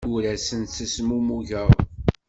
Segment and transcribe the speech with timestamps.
[0.13, 1.69] Ur asent-ttezmumugeɣ.